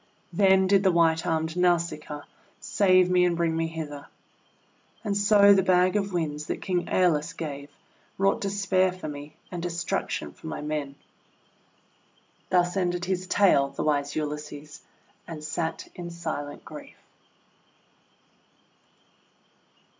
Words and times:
Then 0.33 0.65
did 0.65 0.81
the 0.81 0.91
white 0.91 1.27
armed 1.27 1.55
Nausicaa 1.55 2.23
save 2.59 3.07
me 3.11 3.23
and 3.23 3.37
bring 3.37 3.55
me 3.55 3.67
hither. 3.67 4.07
And 5.03 5.15
so 5.15 5.53
the 5.53 5.61
bag 5.61 5.95
of 5.95 6.11
Winds 6.11 6.47
that 6.47 6.59
King 6.63 6.87
^Eolus 6.87 7.37
gave, 7.37 7.69
wrought 8.17 8.41
despair 8.41 8.91
for 8.91 9.07
me 9.07 9.35
and 9.51 9.61
destruction 9.61 10.31
for 10.31 10.47
my 10.47 10.59
men. 10.59 10.95
Thus 12.49 12.75
ended 12.77 13.05
his 13.05 13.27
tale, 13.27 13.67
the 13.67 13.83
wise 13.83 14.15
Ulysses, 14.15 14.81
and 15.27 15.43
sat 15.43 15.87
in 15.93 16.09
silent 16.09 16.65
grief. 16.65 16.97